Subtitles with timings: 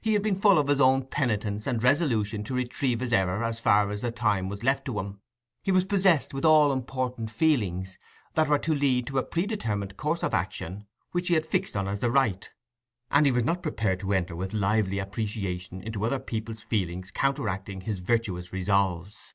[0.00, 3.60] He had been full of his own penitence and resolution to retrieve his error as
[3.60, 5.20] far as the time was left to him;
[5.62, 7.98] he was possessed with all important feelings,
[8.32, 11.86] that were to lead to a predetermined course of action which he had fixed on
[11.86, 12.50] as the right,
[13.10, 17.82] and he was not prepared to enter with lively appreciation into other people's feelings counteracting
[17.82, 19.34] his virtuous resolves.